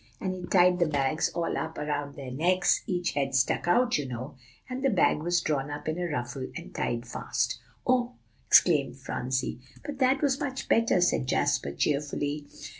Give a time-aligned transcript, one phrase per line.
[0.19, 4.07] And he tied the bags all up around their necks; each head stuck out, you
[4.07, 4.35] know,
[4.67, 8.13] and the bag was drawn up in a ruffle, and tied fast." "Oh!"
[8.47, 9.59] exclaimed Phronsie.
[9.85, 12.47] "But that was much better," said Jasper cheerfully.